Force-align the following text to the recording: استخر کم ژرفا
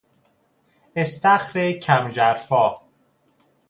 استخر 0.95 1.71
کم 1.71 2.09
ژرفا 2.09 2.77